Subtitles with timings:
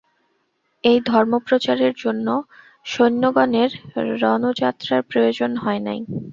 [0.83, 2.27] এই ধর্মপ্রচারের জন্য
[2.85, 3.71] সৈন্যগণের
[4.21, 5.99] রণযাত্রার প্রয়োজন হয় নাই।